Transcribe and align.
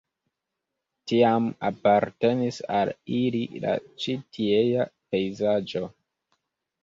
Tiam 1.09 1.49
apartenis 1.69 2.57
al 2.79 2.91
ili 3.17 3.41
la 3.65 3.75
ĉi 4.05 4.15
tiea 4.37 4.87
pejzaĝo. 5.13 5.83